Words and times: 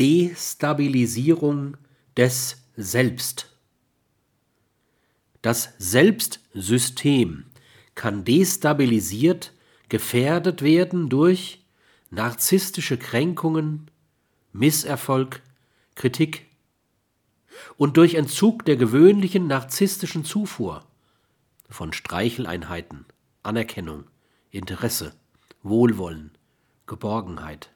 Destabilisierung 0.00 1.76
des 2.16 2.56
Selbst. 2.74 3.54
Das 5.42 5.74
Selbstsystem 5.76 7.44
kann 7.94 8.24
destabilisiert, 8.24 9.52
gefährdet 9.90 10.62
werden 10.62 11.10
durch 11.10 11.66
narzisstische 12.08 12.96
Kränkungen, 12.96 13.90
Misserfolg, 14.54 15.42
Kritik 15.96 16.46
und 17.76 17.98
durch 17.98 18.14
Entzug 18.14 18.64
der 18.64 18.76
gewöhnlichen 18.76 19.48
narzisstischen 19.48 20.24
Zufuhr 20.24 20.86
von 21.68 21.92
Streicheleinheiten, 21.92 23.04
Anerkennung, 23.42 24.04
Interesse, 24.50 25.12
Wohlwollen, 25.62 26.30
Geborgenheit. 26.86 27.70